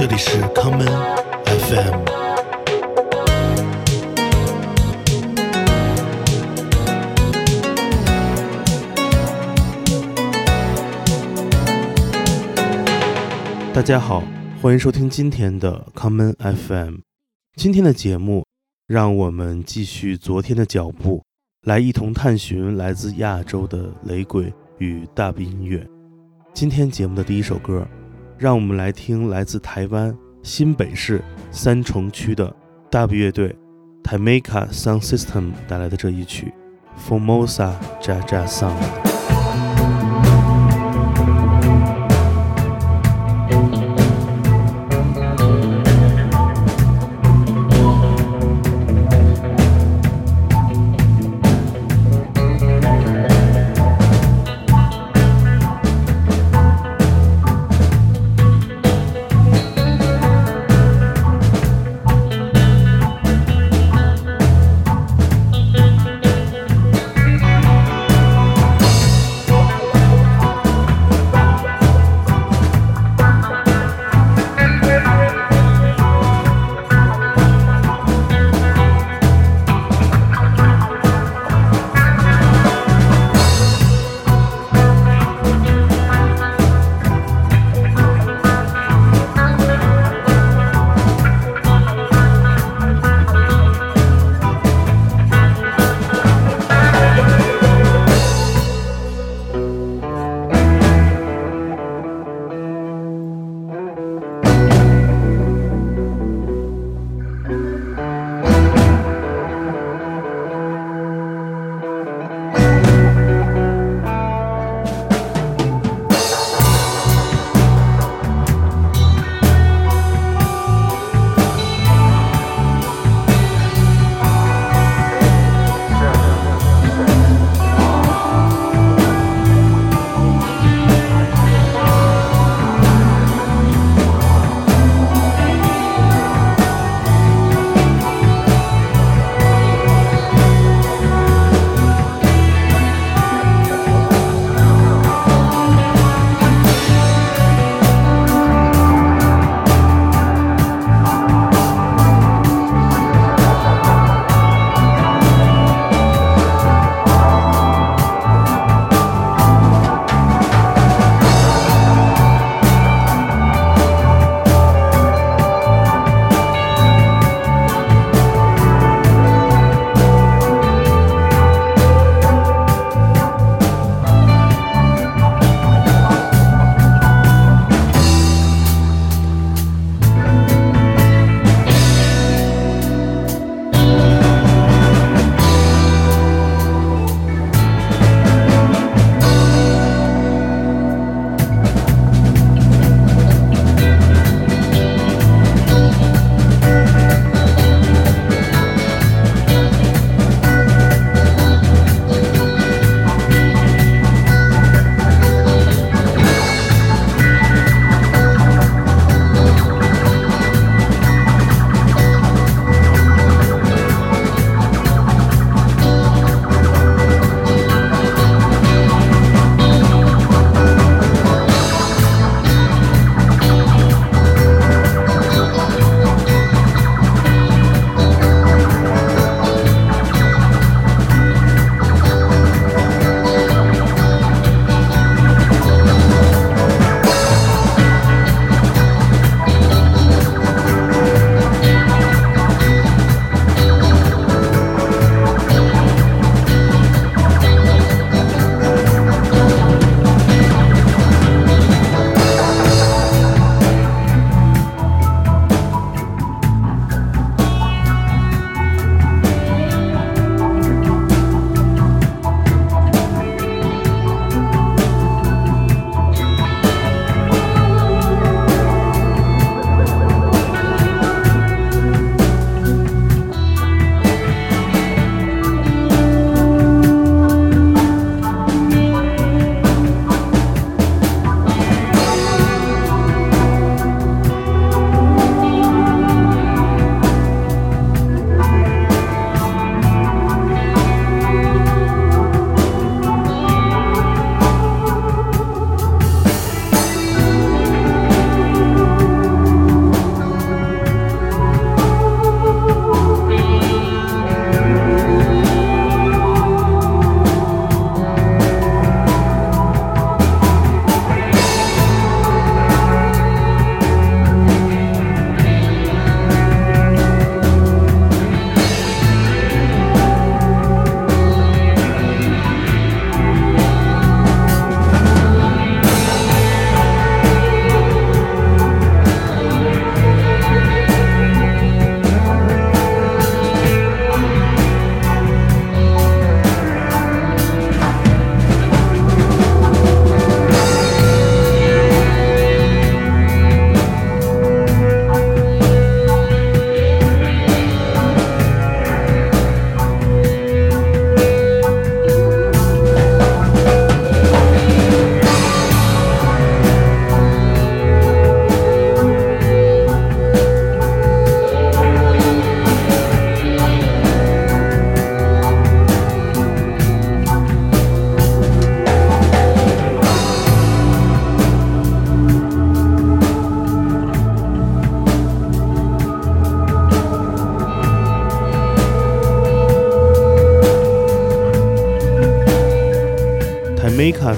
[0.00, 0.86] 这里是康门
[1.44, 2.04] FM。
[13.74, 14.24] 大家好，
[14.62, 17.00] 欢迎收听今天的康门 FM。
[17.56, 18.46] 今天的节目，
[18.86, 21.22] 让我们继续昨天的脚步，
[21.66, 25.86] 来一同探寻来自亚洲的雷鬼与大 B 音乐。
[26.54, 27.86] 今天节目的第一首歌，
[28.40, 32.50] 让我们来听来自台湾新北市三重区的
[32.90, 33.54] 大 B 乐队
[34.02, 36.50] Tameka Sound System 带来的这一曲
[37.06, 38.80] 《Formosa Jaja Sound》。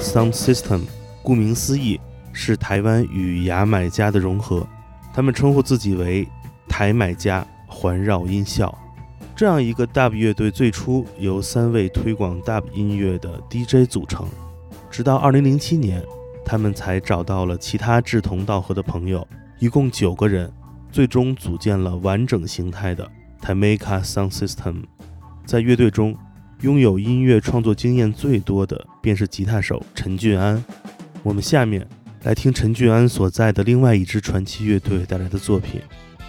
[0.03, 0.81] Sound System，
[1.23, 1.97] 顾名思义
[2.33, 4.67] 是台湾与牙买加的融合。
[5.13, 6.27] 他们称呼自己为
[6.67, 8.77] 台买加环绕音效。
[9.33, 14.27] 这样一个 Dub 乐队最初由三位推广 Dub 音乐的 DJ 组成，
[14.91, 16.03] 直到2007年，
[16.43, 19.25] 他们才找到了其他志同道合的朋友，
[19.57, 20.51] 一共九个人，
[20.91, 23.09] 最终组建了完整形态的
[23.41, 24.83] Tameka Sound System。
[25.45, 26.15] 在乐队中，
[26.63, 30.63] 拥有音乐创作经验最多的便是吉他手陈俊安。
[31.21, 31.85] 我们下面
[32.23, 35.81] 来听陈俊安所在的另外一支传奇乐队带来的作品。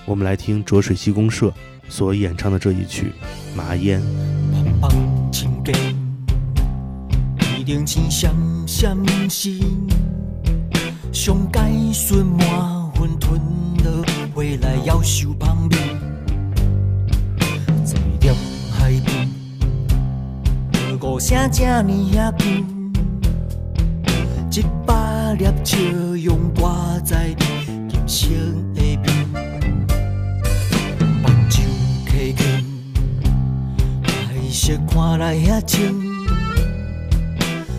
[0.05, 1.55] 我们来听浊水溪公社
[1.89, 3.13] 所演唱的这一曲
[3.57, 4.03] 《麻烟》。
[21.05, 22.65] 歌声这呢遐近，
[24.51, 25.77] 一百粒笑
[26.25, 28.29] 容挂在你金色
[28.75, 29.05] 的面，
[31.23, 31.61] 目睭
[32.11, 32.43] 起紧，
[34.03, 36.01] 彩色看来遐清，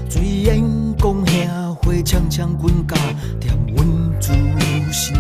[0.08, 0.64] 嘴烟
[0.96, 2.96] 讲遐话呛呛滚甲
[3.40, 3.88] 甜阮
[4.22, 4.34] 自
[4.94, 5.16] 心，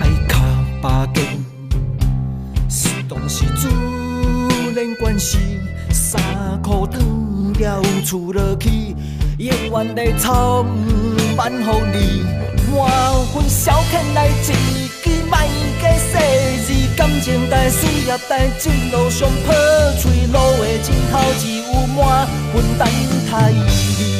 [0.00, 0.42] 爱卡
[0.80, 1.22] 巴根，
[2.70, 3.68] 是当是自
[4.74, 5.36] 然关系。
[6.10, 6.22] 衫
[6.62, 6.98] 裤脱
[7.52, 8.96] 掉，厝落去，
[9.36, 12.24] 永远在操唔万乎你。
[12.74, 12.88] 满
[13.26, 14.52] 分消遣来一支，
[15.28, 15.36] 莫
[15.82, 16.16] 加细
[16.64, 19.54] 字，感情代事业代，一路上破
[20.00, 22.88] 嘴路的尽头，只有满分等
[23.30, 23.52] 待。
[23.52, 24.17] 你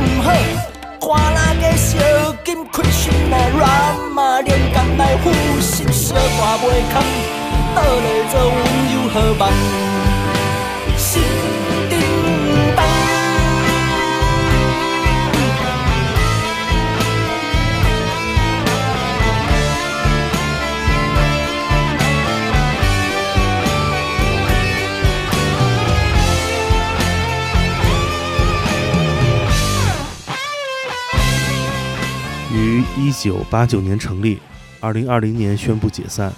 [0.00, 0.28] 唔好，
[1.00, 1.98] 看那个小
[2.44, 3.60] 金开心来软
[4.14, 5.30] 嘛连甘来负
[5.60, 7.02] 心小大袂空，
[7.74, 8.56] 倒来做温
[8.92, 9.42] 柔好梦。
[32.98, 34.38] 一九八九年成立，
[34.80, 36.32] 二零二零年宣布解散。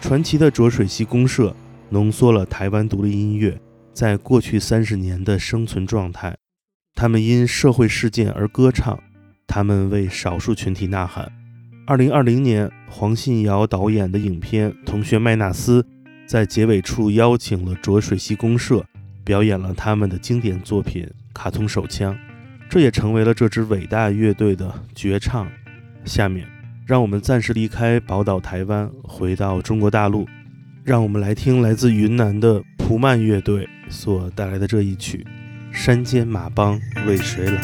[0.00, 1.54] 传奇的浊水溪公社
[1.90, 3.60] 浓缩了台湾独立音乐
[3.92, 6.36] 在过去三十年的生存状态。
[6.94, 8.98] 他们因社会事件而歌唱，
[9.46, 11.30] 他们为少数群体呐喊。
[11.84, 15.82] 二零二零年，黄信尧导演的影片《同学麦纳斯》
[16.26, 18.84] 在结尾处邀请了浊水溪公社，
[19.24, 22.14] 表演了他们的经典作品《卡通手枪》，
[22.68, 25.48] 这也成为了这支伟大乐队的绝唱。
[26.08, 26.46] 下面，
[26.86, 30.26] 让我们暂时离开宝岛台湾，回到中国大陆，
[30.82, 35.24] 让我们来听来自云南的蒲曼乐队所带来的这一曲
[35.76, 37.62] 《山间马帮为谁来》。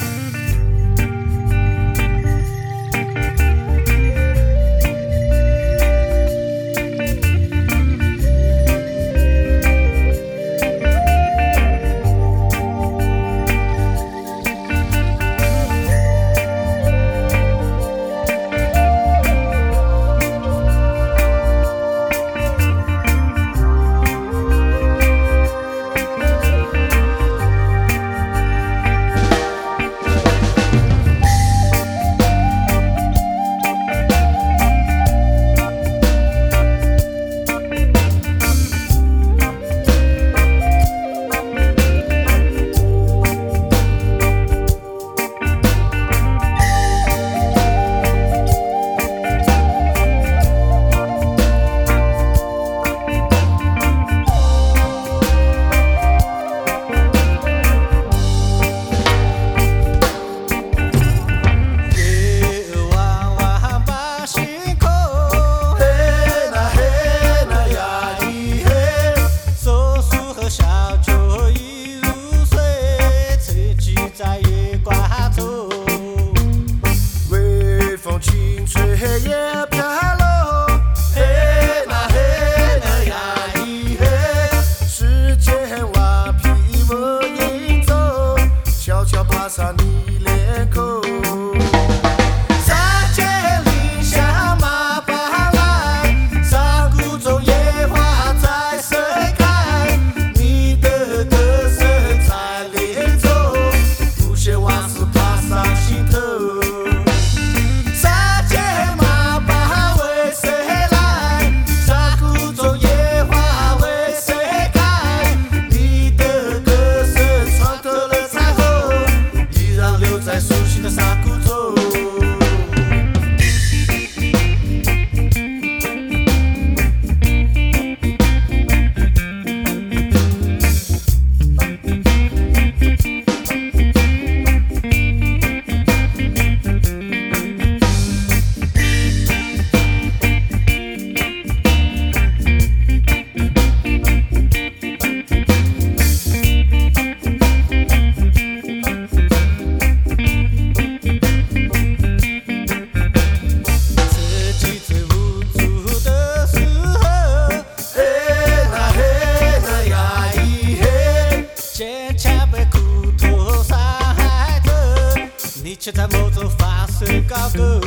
[165.85, 167.79] 却在某种发生高歌。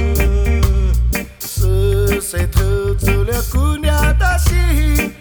[1.41, 5.18] 是谁偷走了姑娘的心？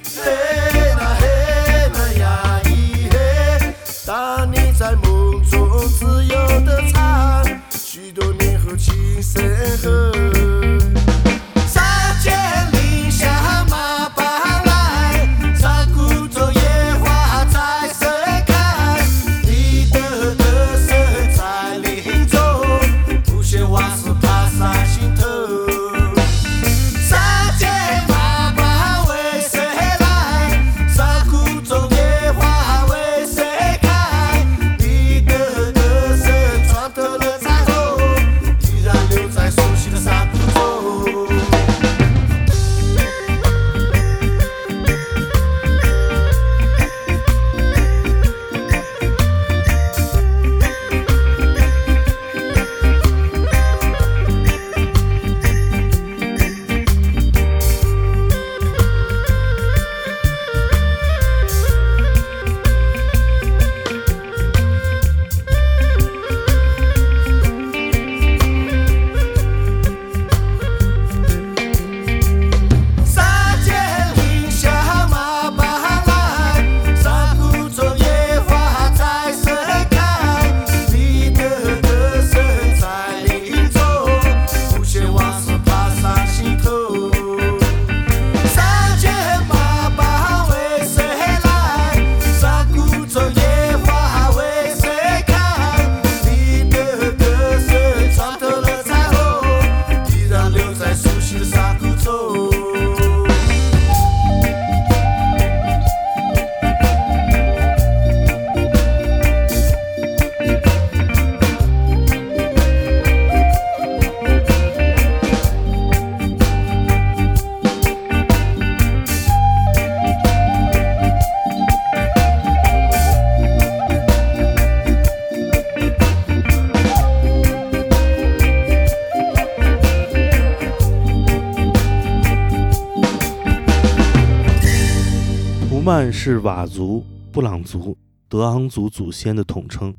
[136.29, 139.95] 是佤族、布朗族、德昂族祖先的统称。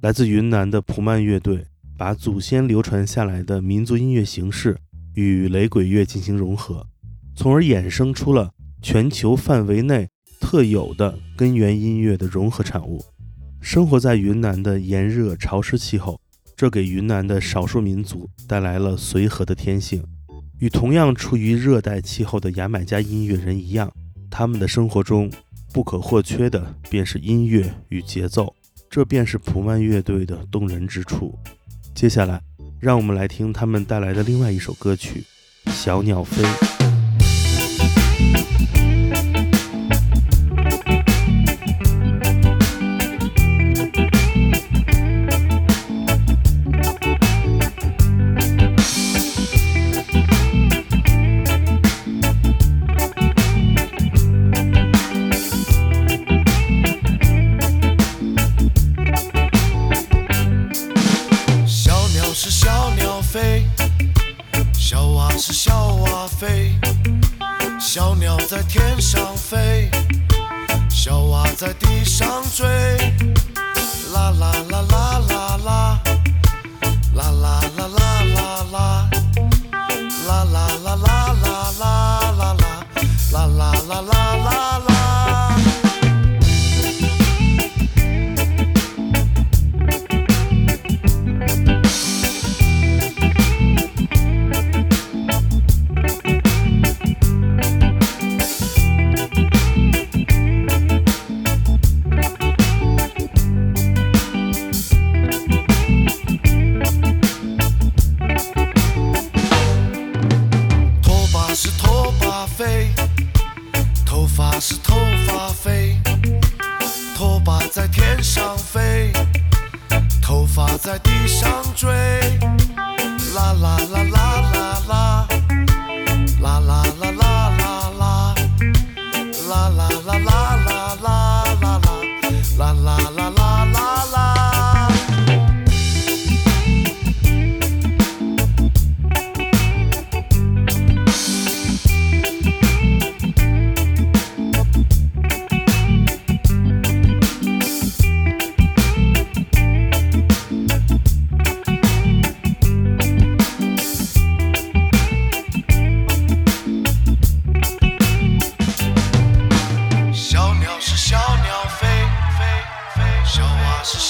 [0.00, 1.66] 来自云南的普曼乐队
[1.98, 4.78] 把祖先流传下来的民族音乐形式
[5.14, 6.86] 与雷鬼乐进行融合，
[7.34, 10.08] 从而衍生出了全球范围内
[10.40, 13.04] 特有的根源音乐的融合产物。
[13.60, 16.20] 生活在云南的炎热潮湿气候，
[16.54, 20.00] 这给云南的少数民族带来了随和的天性。
[20.60, 23.92] 与同样处于热带气候的牙买加音乐人一样，
[24.30, 25.28] 他们的生活中
[25.72, 28.54] 不可或缺的便是音乐与节奏，
[28.90, 31.38] 这便是普曼乐队的动人之处。
[31.94, 32.42] 接下来，
[32.78, 35.24] 让我们来听他们带来的另外一首歌曲
[35.72, 36.42] 《小鸟飞》。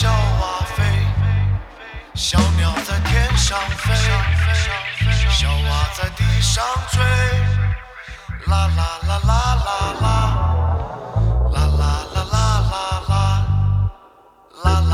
[0.02, 0.82] 小蛙飞，
[2.12, 3.94] 小鸟在天上飞，
[5.30, 7.00] 小蛙在地上追，
[8.50, 9.30] 啦啦啦啦
[9.64, 10.04] 啦啦，
[11.52, 11.80] 啦啦
[12.12, 12.34] 啦啦
[12.72, 12.74] 啦
[13.08, 13.14] 啦，
[14.64, 14.91] 啦啦啦啦啦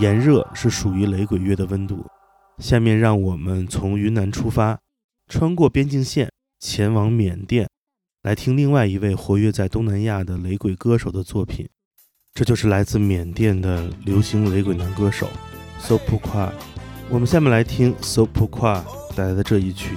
[0.00, 2.04] 炎热是属于雷鬼乐的温度。
[2.58, 4.78] 下面让我们从云南出发，
[5.28, 6.30] 穿过边境线，
[6.60, 7.68] 前往缅甸，
[8.22, 11.68] 来听另外一位活跃在东南亚的雷鬼歌手的作品。
[12.34, 15.28] 这就是来自缅甸的流行雷鬼男歌手
[15.78, 16.50] So Pua。
[17.10, 18.82] 我们下面来听 So Pua
[19.14, 19.96] 带来的这一曲。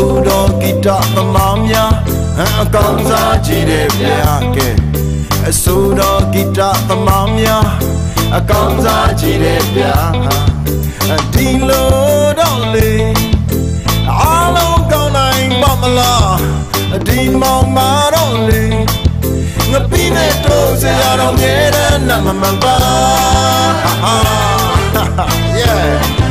[0.00, 1.92] ဆိုတော်ဂီတသမားများ
[2.62, 4.68] အကောင်းစားကြည့်တယ်ဗျာကဲ
[5.48, 7.68] အဆိုတော်ဂီတသမားများ
[8.36, 9.96] အကောင်းစားကြည့်တယ်ဗျာ
[11.34, 11.90] ဒီလို
[12.38, 12.92] တော့လေ
[14.10, 16.34] အားလုံးကောင်းနိုင်ပါမလား
[17.06, 18.64] ဒီမောင်မာတော့လေ
[19.70, 22.76] ငါပြီးနဲ့တော့စရာတော့မြဲတယ်နမမပါ
[25.60, 26.27] yeah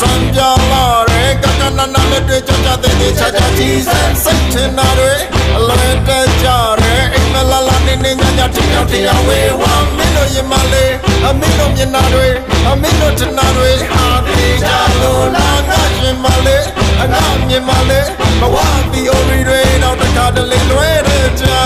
[0.00, 0.40] စံပြ
[0.72, 5.12] လာရဲကကနနလက်တွေချာချာတဲ့ချာချာကြီးစံစိတ်ချင်တာတွေ
[5.56, 6.10] အလွယ်တ
[6.42, 6.46] ကြ
[6.82, 10.92] ရဲအိမ်မလာလာနေနေညညတယောက်တယောက်ဝေးဝမ်းမင်းတို့ရင်မလေး
[11.24, 12.28] အမင်းတို့မျက်နှာတွေ
[12.68, 16.64] အမင်းတို့တနာတွေဟာပြေကြလို့လာငါရှင်မလေး
[17.02, 18.08] အငါမြင်မလေး
[18.40, 18.56] မဝ
[18.92, 21.62] တီအိုရီတွေတော့တခါတလေလွဲတဲ့ချာ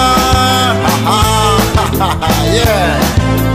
[1.07, 1.19] ဟာ
[1.99, 3.50] ဟာဟာ yeah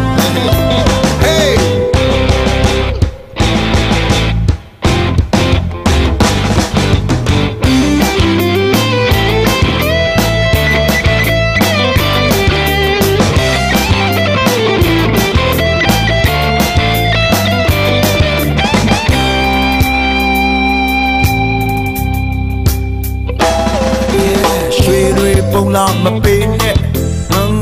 [25.76, 26.78] လာမပေးနဲ့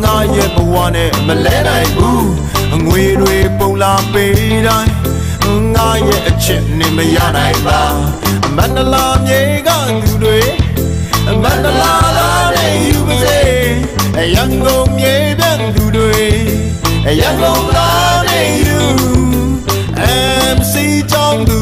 [0.04, 2.30] ငါရဲ့ဘဝနဲ့မလဲနိုင်ဘူး
[2.86, 4.94] ငွေတွေပုံလာပေးတိုင်း
[5.76, 7.82] ငါရဲ့အချက်နဲ့မရနိုင်ပါ
[8.56, 9.70] မန္တလာမြေက
[10.04, 10.40] သူတွေ
[11.44, 13.40] မန္တလာလာတဲ့ယူပါစေ
[14.36, 16.22] ရန်ကုန်မြေပြန်သူတွေ
[17.22, 17.90] ရန်ကုန်လာ
[18.28, 18.80] တဲ့ယူ
[20.58, 20.74] MC
[21.12, 21.60] ကြောင့်သူ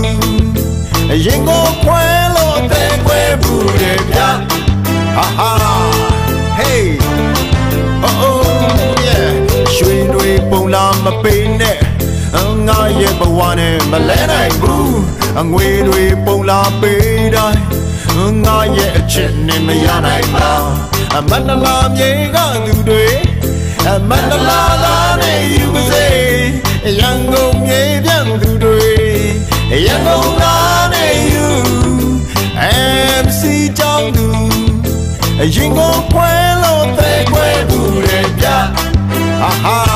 [1.25, 2.03] ရင်ကိုခွဲ
[2.35, 4.29] လို့တဲ့ခွဲဘူးတဲ့ဗျာ
[5.15, 6.20] ha ha
[10.49, 11.79] ပုံလာမပေးနဲ့
[12.67, 14.97] ငါရဲ့ဘဝနဲ့မလဲနိုင်ဘူး
[15.39, 17.63] အငွေတွေပုံလာပေးတိုင်း
[18.45, 20.51] ငါရဲ့အချက်နဲ့မရနိုင်ပါ
[21.15, 23.05] အမန္တလာမြေကသူတွေ
[23.87, 26.07] အမန္တလာလာနဲ့ယူပါစေ
[26.99, 28.89] ရန်ကုန်မြေပြန်သူတွေ
[29.85, 30.57] ရန်ကုန်လာ
[30.93, 31.47] နဲ့ယူ
[33.23, 33.41] MC
[33.77, 34.27] ကြောင့်သူ
[35.55, 36.31] ရင်ကိုခွဲ
[36.63, 38.57] လို့တဲ့ခွဲဘူးရဲ့ဗျာ
[39.41, 39.90] ဟာဟာ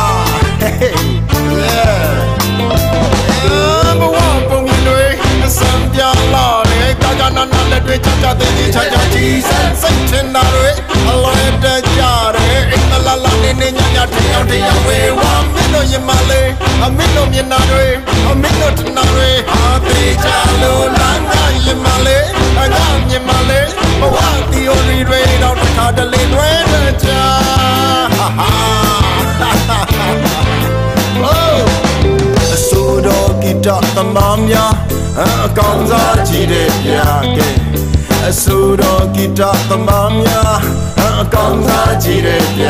[7.75, 10.69] လက်တွေချာချာတဲ့ချာချာကြီးစံစိတ်ချင်တာတွေ
[11.09, 12.01] အလွယ်တကြ
[12.35, 16.49] တဲ့အိမ်မလာလာနေနေညညတယောက်တယောက်ဝေးဝမ်းမင်းတို့ရင်မလေး
[16.83, 17.85] အမင်းတို့မျက်နှာတွေ
[18.27, 20.27] အမင်းတို့တနာတွေဟာသေးချ
[20.61, 21.33] လို့လမ်းက
[21.65, 22.25] ရင်မလေး
[22.59, 23.67] အငါမြင်မလေး
[23.99, 24.17] ဘဝ
[24.51, 27.23] တီယိုရီတွေတော့တစ်ခါတလေတွဲတဲ့ချာ
[28.17, 28.49] ဟာဟာ
[31.27, 31.59] Oh
[32.53, 35.23] အဆိုတော်ဂီတသမားများ အ
[35.57, 36.91] ကောင်းစားကြည့်တဲ့ပြ
[37.37, 37.49] ကဲ
[38.27, 40.59] အဆိုတော်ဂီတသမားများ
[41.21, 42.65] အကောင်းစားကြည့်တဲ့ပြ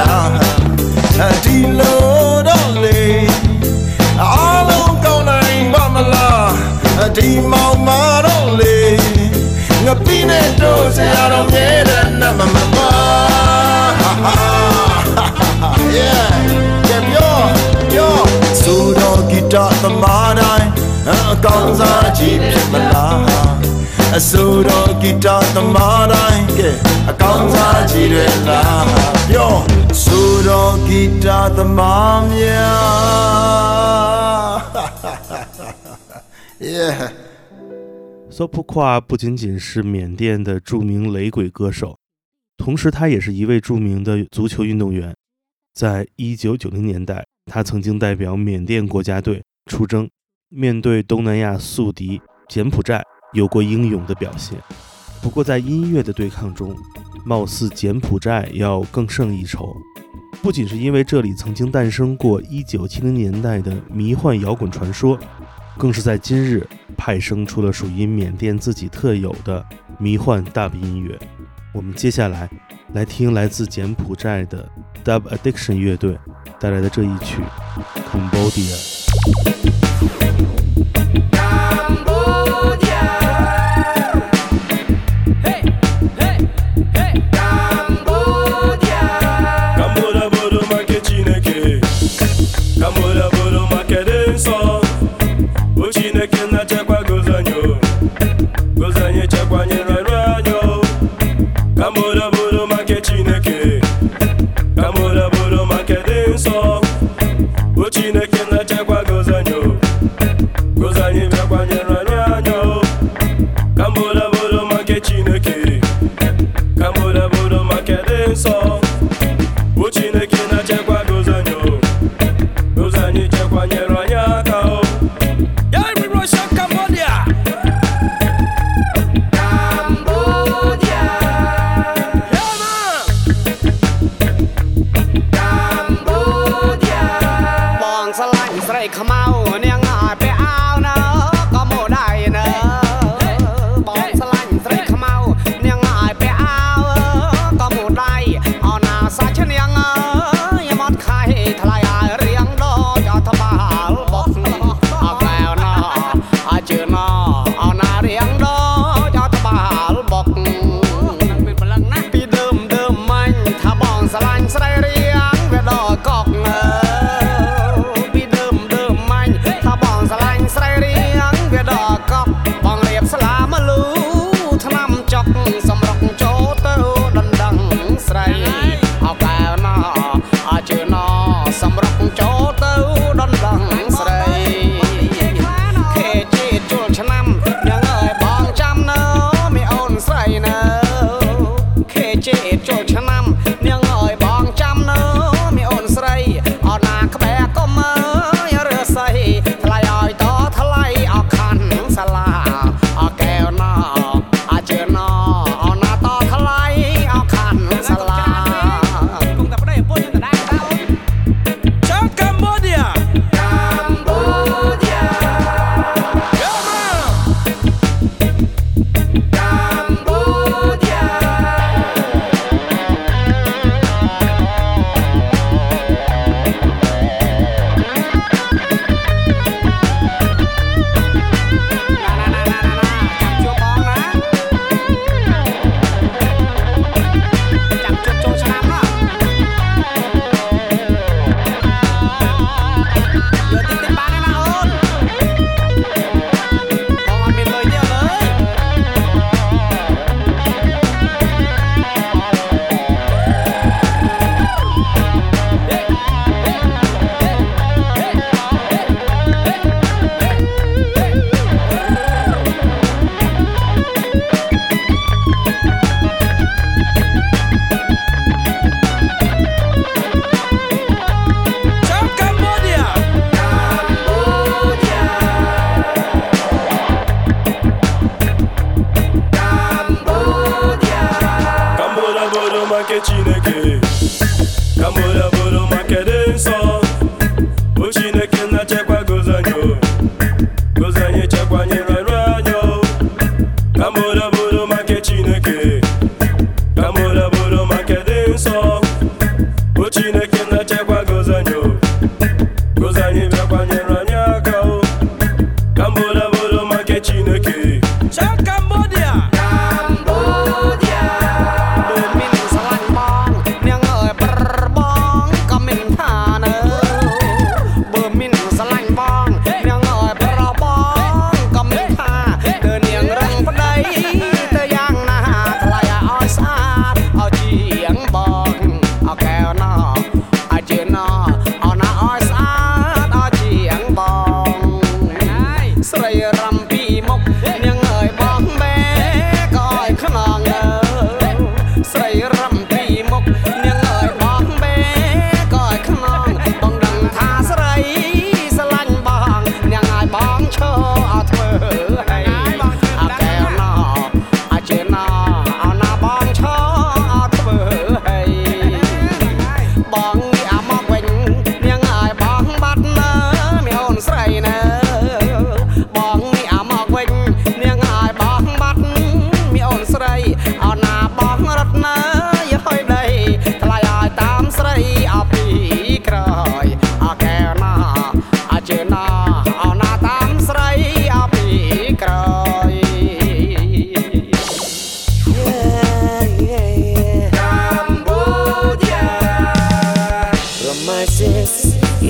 [1.43, 2.01] ဒီလို
[2.47, 3.03] တော့လေ
[4.21, 8.79] အားလုံးကောင်းနိုင်ပါမလားဒီမောင်မာတော့လေ
[9.85, 12.89] ငါပြီးနဲ့တော့ဆရာတော်မြဲတဲ့နမမပါ
[15.95, 16.29] yeah
[16.87, 17.35] ကြပြော
[17.91, 18.15] ပြော
[18.61, 20.64] ဆိုတော့ဂီတသမားတိုင်းအ
[21.44, 23.16] ကောင်းစားကြီးဖြစ်မလား
[24.16, 26.70] အဆိုတော့ဂီတသမားတိုင်းကဲ
[27.10, 28.84] အကောင်းစားကြီးတွေလား
[29.28, 29.52] ပြော
[30.02, 34.46] ဆိုတော့ဂီတသမားများ
[36.68, 36.98] yeah
[38.36, 41.98] 索普夸不仅仅是缅甸的着名雷鬼歌手，
[42.56, 45.14] 同时他也是一位着名的足球运动员。
[45.74, 50.08] 在一九九零年代，他曾经代表缅甸国家队出征，
[50.55, 54.57] 面对东南亚宿敌柬埔寨，有过英勇的表现。
[55.21, 56.73] 不过，在音乐的对抗中，
[57.25, 59.75] 貌似柬埔寨要更胜一筹。
[60.41, 65.19] 不仅是因为这里曾经诞生过1970年代的迷幻摇滚传说，
[65.77, 66.65] 更是在今日
[66.95, 69.65] 派生出了属于缅甸自己特有的
[69.99, 71.19] 迷幻 dub 音乐。
[71.73, 72.49] 我们接下来
[72.93, 74.69] 来听来自柬埔寨的
[75.03, 76.17] Dub Addiction 乐队
[76.61, 77.41] 带来的这一曲
[78.09, 79.51] 《Cambodia》。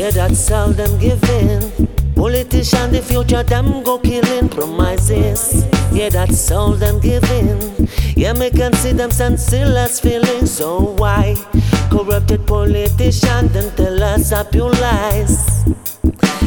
[0.06, 1.88] Yeah, that's all them giving.
[2.14, 5.66] Politician, the future, them go killing promises.
[5.92, 7.90] Yeah, that's all them giving.
[8.16, 10.52] Yeah, me can see them senseless feelings.
[10.52, 11.34] So why?
[11.90, 15.66] Corrupted politician, them tell us up your lies.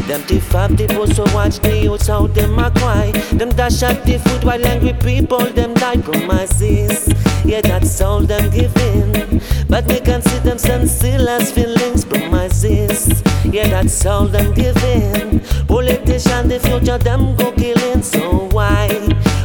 [0.06, 3.10] Them thief up the post, so watch the youths how them a cry.
[3.32, 7.12] Them dash at the food while angry people, them die promises.
[7.44, 9.40] Yeah, that's all them giving.
[9.68, 13.22] But me can see them senseless feelings, promises.
[13.44, 15.40] Yeah, that's all them giving.
[15.66, 18.02] Politician, the future, them go killing.
[18.02, 18.88] So why?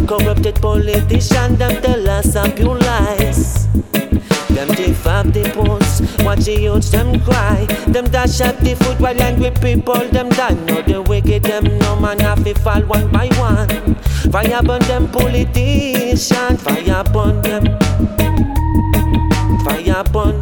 [0.08, 3.68] Corrupted politician, them tell us up your lies.
[4.54, 7.66] Them thief up the post, watch the youths them cry.
[7.88, 10.54] Them dash at the food while angry people them die.
[10.68, 13.96] No the wicked them no man have to fall one by one.
[14.32, 17.64] Fire burn them politician, fire burn them,
[19.94, 20.34] double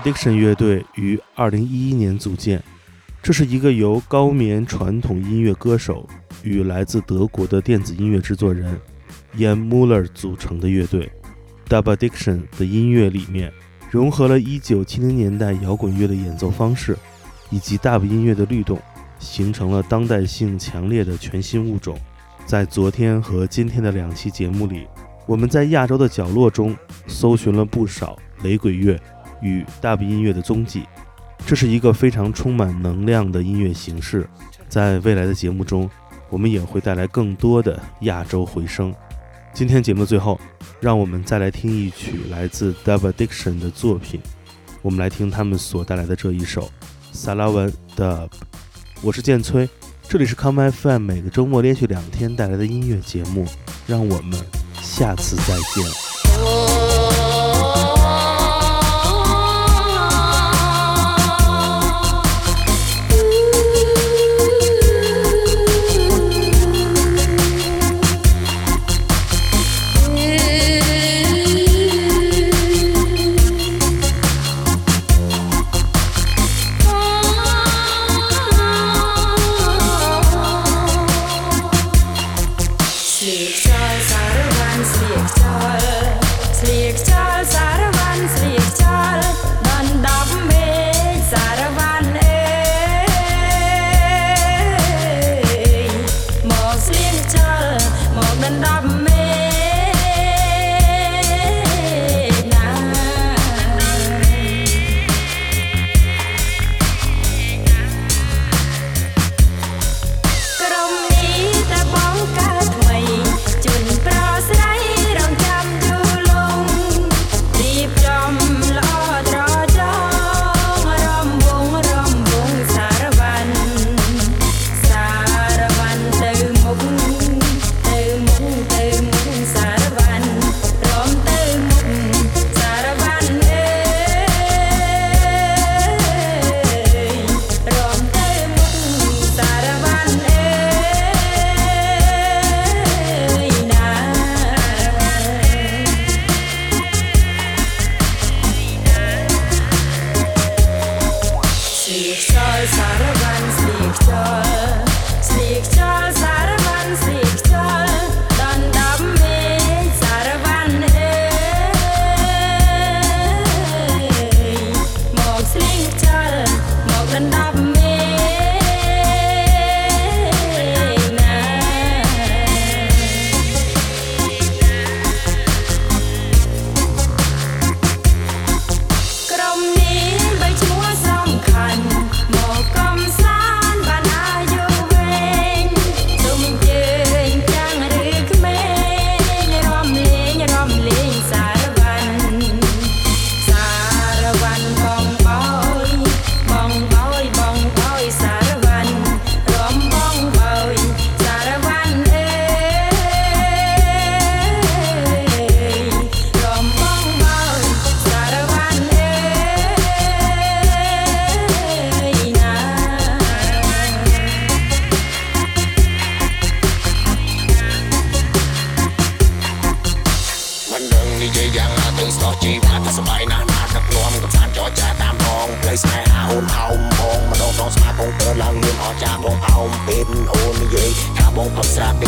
[0.00, 2.60] diction 乐队于二零一一年组建。
[3.22, 6.08] 这是一个由高棉传统音乐歌手
[6.42, 8.76] 与来自德国的电子音乐制作人
[9.36, 11.10] Jan Muller 组成的乐队。
[11.68, 13.52] Dub Addiction 的音乐里面
[13.90, 16.96] 融合了1970年代摇滚乐的演奏方式，
[17.50, 18.78] 以及 Dub 音乐的律动，
[19.18, 21.98] 形成了当代性强烈的全新物种。
[22.44, 24.86] 在昨天和今天的两期节目里，
[25.26, 29.00] 我们在亚洲的角落中搜寻了不少雷鬼乐。
[29.44, 30.84] 与大部音乐的踪迹，
[31.44, 34.24] 这是一个非常充满能量的音乐形式。
[34.68, 35.90] 在未来的节目中，
[36.32, 38.92] 我们也会带来更多的亚洲回声。
[39.52, 40.40] 今天节目的最后，
[40.80, 44.18] 让我们再来听一曲来自 Dub Addiction 的作品。
[44.80, 46.62] 我们来听他们所带来的这一首
[47.12, 48.28] 《萨拉文 Dub》。
[49.02, 49.68] 我是建崔，
[50.08, 53.46] 这里是 Come FM，每个周末连续两天带来的音乐节目。
[53.86, 54.40] 让我们
[54.80, 56.71] 下次再见。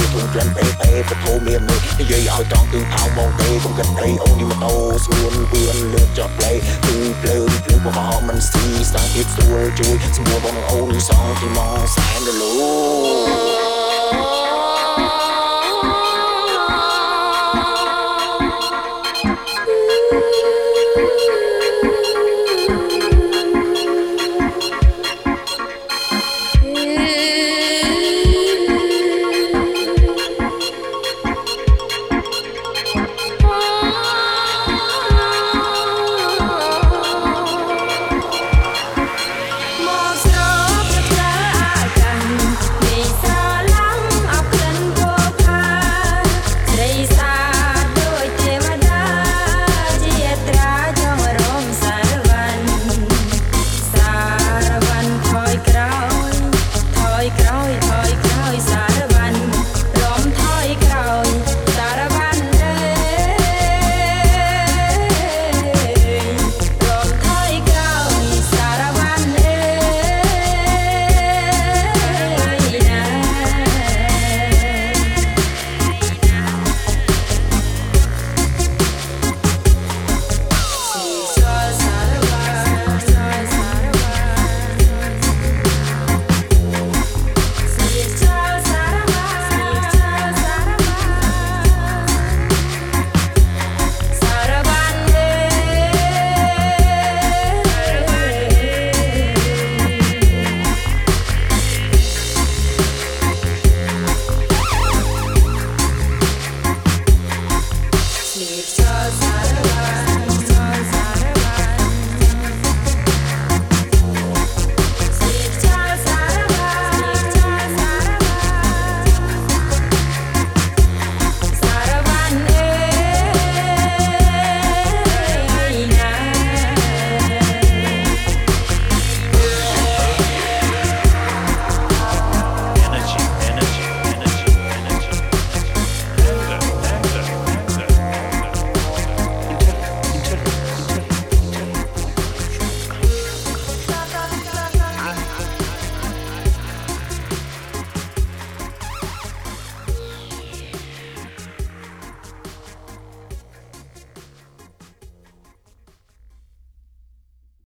[0.05, 4.75] ទេធុំក្លិនទេទេពធមាននេះនិយាយឲ្យត្រង់ទិញអោបងទេកុំគិតអីអូននេះម៉ូតូ
[5.05, 13.64] ស្រួនវឿនលឿនចតផ្លេគឺភ្លើងភ្លើងបងអោមិនស៊ីស្ដាងទៀតស្រួលជួយសម្រួលបងអូននេះសងទីមកសែនរលូ